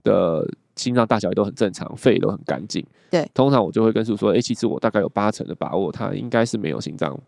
[0.03, 7.19] 的心脏大小也都很正常，肺也都很干净，对，通常我就会跟师傅说，哎、欸，其实我大概有八成的把握，他应该是没有心脏。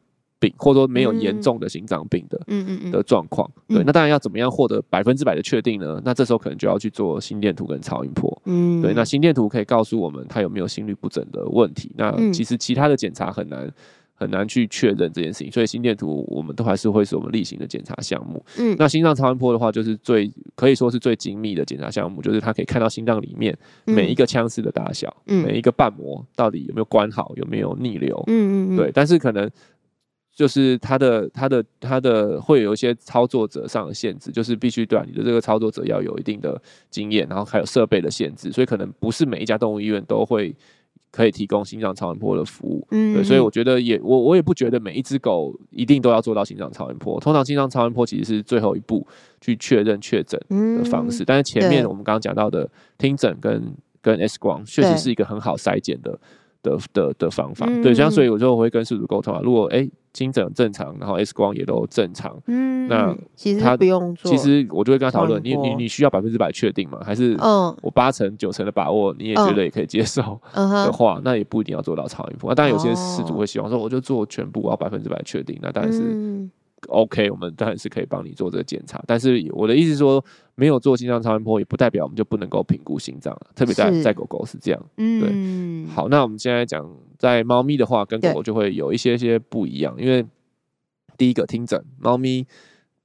[0.40, 6.02] 病或者说没有严重的心脏病的，嗯嗯嗯的状况，对，那当然要怎么样获得百分之百的确定呢？
[6.04, 11.92] 那这时候可能就要去做心电图跟超音波，嗯，对，那心电图可以告诉我们他有没有心律不整的问题。
[11.96, 13.72] 那其实其他的检查很难
[14.14, 18.44] 很难去确认这件事情，所以心电图我们都还是会是我们例行的检查项目。
[18.58, 29.50] 嗯，那心脏超音波的话，就是最可以说是最精密的检查项目，就是它可以看到心脏里面每一个腔室的大小，嗯，每一个瓣膜到底有没有关好，有没有逆流，嗯嗯嗯，对，但是可能。
[30.36, 40.52] 就是它的、它的、它的会有一些操作者上的限制，就是必须对啊，你的这个操作者要有一定的经验，然后还有设备的限制，所以可能不是每一家动物医院都会
[41.14, 42.84] 可以提供心脏超音波的服务。
[42.90, 47.20] 嗯，对，所以我觉得也我我也不觉得每一只狗一定都要做到心脏超音波。
[47.20, 49.06] 通常心脏超音波其实是最后一步
[49.40, 53.62] 去确认确诊的方式，嗯，但是前面我们刚刚讲到的听诊跟
[54.02, 56.18] 跟 X 光确实是一个很好筛检的
[56.62, 57.66] 的的的方法。
[57.82, 59.78] 对，这样所以我就会跟饲主沟通啊，如果哎。
[59.78, 62.34] 欸精诊正常，然后 X 光也都正常。
[62.46, 64.30] 嗯，那其实他不用做。
[64.30, 67.00] 其实我就会跟他讨论，你你你需要百分之百确定吗？
[67.04, 72.50] 还是嗯，我八成九成的把握，你也觉得也可以接受的话，那也不一定要做到超音波。
[72.50, 75.58] 那当然有些事主会希望说，我就做全部，我要百分之百确定。
[75.60, 76.48] 那当然是
[76.88, 79.02] OK，我们当然是可以帮你做这个检查。
[79.06, 83.36] 但是我的意思是说，没有做心脏超音波，也不代表我们就不能够评估心脏。
[83.54, 84.86] 特别在在狗狗是这样。
[84.96, 85.92] 嗯，对。
[85.94, 86.84] 好，那我们现在讲。
[87.16, 90.22] 在猫咪的话，跟狗狗就会有一些些不一样，因为
[91.16, 92.44] 第一个听诊，猫咪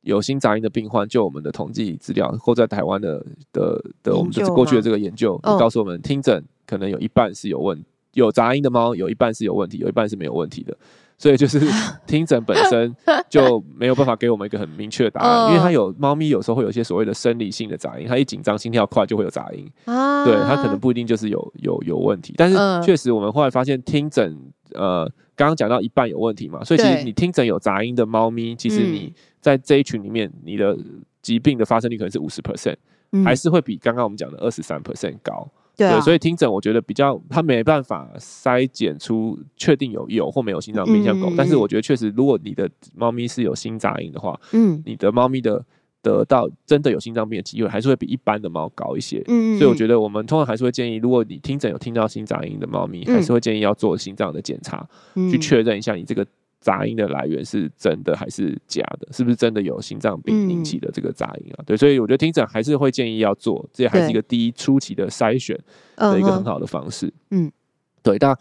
[0.02, 10.76] 有心杂音的病患，就我们的统计资料或在台湾的的的我们这过去的这个研究，告诉我们听诊可能有一半是有问有杂音的猫，有一半是有问题，有一半是没有问题的。
[11.20, 11.60] 所以就是
[12.08, 12.96] 听诊本身
[13.30, 24.36] 就没有办法给我们一个很明确的答案，因为它有猫咪有时候会有一些所谓的生理性的杂音，它一紧张心跳快就会有杂音，对，它可能不一定就是有有有问题，但是确实我们后来发现听诊
[24.74, 25.06] 呃
[25.36, 30.78] 刚刚讲到一半有问题嘛，所以其实你听诊有杂音的猫咪，其实你在这一群里面你的
[31.22, 32.78] 疾病的发生率可能是五十 percent，
[33.26, 35.46] 还是会比刚刚我们讲的二十三 percent 高。
[35.80, 41.30] 对，啊、对，所以听诊我觉得比较，他没办法筛检出确定有有或没有心脏病，像狗。
[41.30, 45.64] 嗯、但是我觉得确实，如果你的猫咪是有心杂音的话，嗯，你的猫咪的
[46.02, 49.24] 得到真的有心脏病的机会，还是会比一般的猫高一些。
[49.28, 56.26] 嗯，所以我觉得我们通常还是会建议，如果你听诊有听到心杂音的猫咪，还是会建议要做心脏的检查，嗯、去确认一下你这个。
[56.60, 59.08] 杂音的来源是真的还是假的？
[59.12, 61.60] 是不是真的有心脏病引起的这个杂音啊？
[61.60, 65.58] 嗯、对，所以我觉得听诊还是会建议要做，这还是一个第一初期的筛选
[65.96, 67.14] 的一个很好的方式。
[67.32, 67.52] 嗯，
[68.04, 68.20] 对。
[68.20, 68.36] 但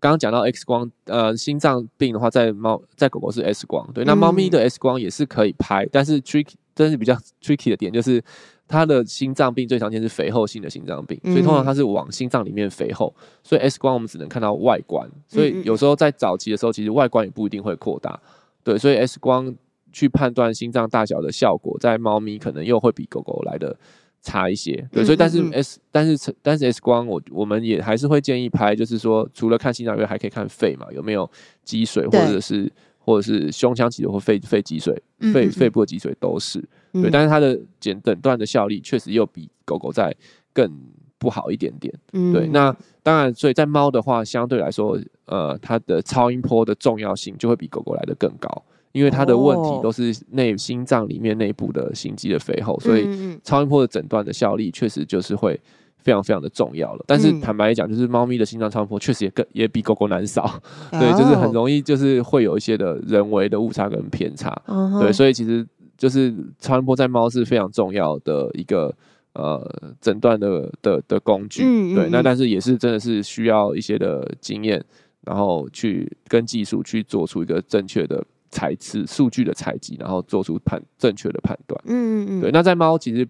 [0.00, 4.04] 刚刚讲到 X 光，呃，心脏病的话，在猫在狗狗是 X 光，对。
[4.04, 8.22] 那猫咪的 X 光也是可以拍，但是 tricky，真是比较 tricky 的点就是。
[8.68, 18.18] 它的心脏病最常见是肥厚性的心脏病，所以通常它是往心脏里面肥厚，所以 X 光我们只能看到外观，所以有时候在早期的时候，其实外观也不一定会扩大，
[18.64, 19.54] 对，所以 X 光
[19.92, 23.76] 去判断心脏大小的效果，在猫咪可能又会比狗狗来的
[24.22, 31.30] 差一些，对，所以但是 S 但是但是 X 光我我们也还是会建议拍，就是说除了看心脏以外，还可以看肺嘛，有没有
[31.62, 32.72] 积水或者是
[33.04, 35.00] 或者是胸腔积水或肺肺积水，
[35.32, 36.62] 肺肺部的积水都是。
[36.92, 40.14] 对，但是它的检诊断的效力确实又比狗狗在
[40.52, 40.70] 更
[41.18, 41.92] 不好一点点。
[42.12, 48.62] 嗯，对，那当然，所以在猫的话，相对来说，呃，它的超音波的重要性就会比狗狗来的更高，
[48.92, 53.08] 因为它的问题都是内心脏里面内部的心肌的肥厚，所以
[53.42, 55.58] 超音波的诊断的效力确实就是会
[56.02, 57.04] 非常非常的重要了。
[57.06, 60.60] 但是坦白来讲，就是猫咪的心脏超声波确实也更也比狗狗难扫，
[60.90, 64.54] 对，就是很容易就是会有一些的人为的误差跟偏差。
[65.00, 65.66] 对，所以其实。
[65.98, 68.92] 就是超声波在猫是非常重要的一个
[69.34, 69.64] 呃
[70.00, 71.62] 诊断的的的工具，
[71.94, 74.82] 对，那但是也是真的是需要一些的经验，
[75.20, 82.50] 然后去跟技术去做出一个正确的采次数据的采集，然后做出判正确的判断，嗯嗯嗯，对。
[82.50, 83.24] 那在猫其实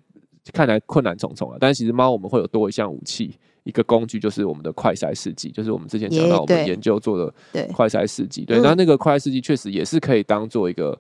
[0.52, 7.32] 看来困难重重啊，但是其实猫我们会有多一项武器，一个工具就是我们的快筛试剂，就是我们之前讲到我们研究做的
[7.72, 10.98] 快筛试剂，对，那那个快筛试剂确实也是可以当做一个。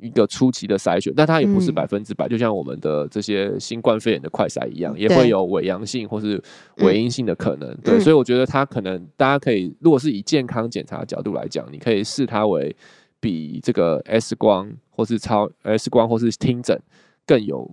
[0.00, 6.40] 一个初期的筛选，但它也不是百分之百，就像我们的这些新冠肺炎的快筛一样，也会有伪阳性或是
[6.76, 7.76] 伪阴性的可能。
[7.78, 12.72] 对，所以我觉得它可能大家可以，如果是以健康检查的角度来讲，你可以视它为
[13.18, 16.80] 比这个 X 光或是超 X 光或是听诊
[17.26, 17.68] 更有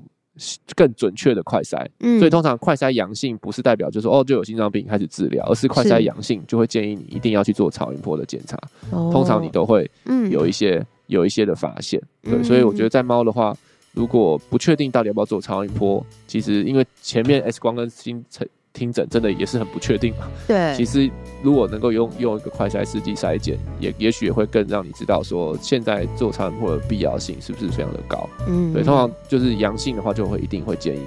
[0.75, 1.87] 更准确的快筛。
[1.99, 8.57] 嗯，所以通常快筛阳性不是代表就是哦就有心脏病开始治疗，而是快筛阳性就会建议你一定要去做超音波的检查。
[8.91, 9.89] 哦、通常你都会
[10.29, 12.01] 有一些、嗯、有一些的发现。
[12.21, 13.55] 对，所以我觉得在猫的话，
[13.93, 18.47] 如果不确定到底要不要做超音波，其实因为前面 X 光跟心层。
[18.75, 20.27] 听诊真的也是很不确定嘛？
[20.45, 21.09] 对，其实
[21.41, 28.29] 如果能够用用一个快筛试剂筛检，也也许也会更让你知道说现在做超音波的必要性是不是非常的高。
[28.47, 31.01] 嗯，对，通常就是阳性的话，就会一定会建议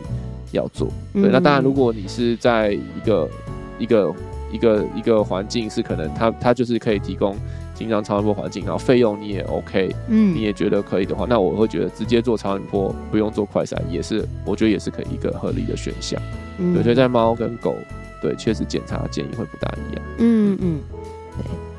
[0.52, 0.88] 要做。
[1.12, 3.28] 对，嗯、那当然如果你是在一个
[3.78, 4.14] 一个
[4.50, 7.36] 一个一个环境是可能它它就是可以提供。
[7.78, 16.20] 经常超音波环境，然后费用你也 OK，嗯，你也觉得可以的话，那我会觉得直接做超音波，不用做快筛，也是我觉得也是可以一个合理的选项。
[16.58, 17.76] 嗯，对，所以在猫跟狗，
[18.20, 20.04] 对，确实检查建议会不大一样。
[20.18, 20.80] 嗯嗯。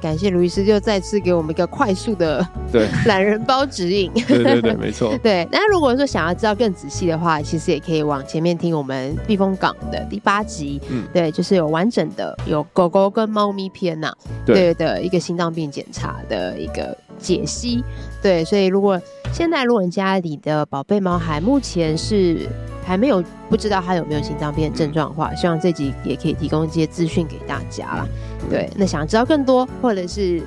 [0.01, 4.11] 感谢卢医师，就再次给我们一个快速的 对 懒人包指引。
[4.27, 5.17] 对对对， 没错。
[5.21, 10.81] 对，那如果说想要知道更仔细的话，其实也可以往前面听我们避风港的第八集。
[10.89, 17.83] 嗯，对，就是有完整的有狗狗跟猫咪篇呐、啊，对的一个心脏病检查的一个解析。
[18.21, 18.99] 对，所以如果
[19.31, 22.47] 现在如果你家里的宝贝猫还目前是
[22.89, 28.07] 还没有不知道他有没有心脏病的症状的话，希望这集也可以提供一些资讯给大家啦。
[28.49, 30.41] 对，那想知道更多，或者是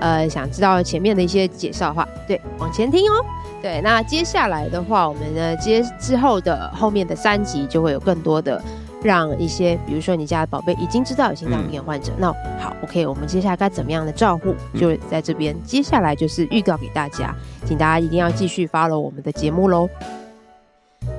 [0.00, 3.24] 呃想知道前面的一些介绍的话，对，往前听哦。
[3.62, 8.60] 对，那接下来的话，我们呢接之后的后面的三集就会有更多的
[9.00, 12.26] 让一些，比如说你家的宝贝已经知道有心脏病患者，嗯、那
[12.58, 15.54] 好，OK，我们接下来该怎么样的照顾，就在这边。
[15.62, 17.32] 接下来就是预告给大家，
[17.64, 19.88] 请大家一定要继续 follow 我们的节目喽。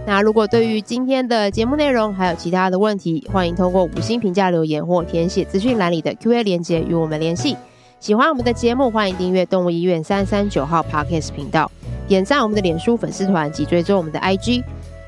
[0.07, 7.57] 那如果对于今天的节目内容还有其他的问题，欢迎通过五星评价留言或填写资讯栏里的 Q&A 连接与我们联系。
[7.99, 11.71] 喜欢我们的节目，欢迎订阅动物医院三三九号 Podcast 频道，
[12.07, 14.63] 点赞我们的脸书粉丝团及追踪我们的 IG。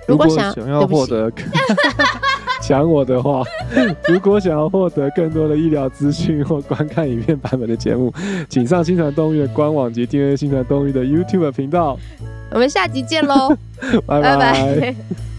[0.07, 1.31] 如果想想要获得
[2.68, 3.43] 抢我的话，
[4.09, 8.13] 如果想要获得更多的医疗资讯或观看影片版本的节目，
[8.49, 11.97] 请上新传动物的官网及订阅新传动物的 YouTube 频道。
[12.51, 13.55] 我们下集见喽，
[14.05, 15.36] 拜拜。